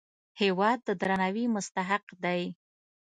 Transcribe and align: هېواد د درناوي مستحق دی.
هېواد 0.41 0.77
د 0.87 0.89
درناوي 1.01 1.45
مستحق 1.55 2.05
دی. 2.23 2.41